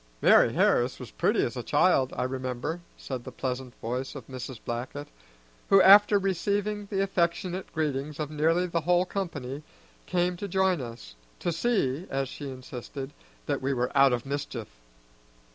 [0.19, 4.59] "Mari' Harris was pretty as a child, I remember," said the pleasant voice of Mrs.
[4.65, 5.09] Blackett,
[5.69, 9.61] who, after receiving the affectionate greetings of nearly the whole company,
[10.07, 13.13] came to join us, to see, as she insisted,
[13.45, 14.69] that we were out of mischief.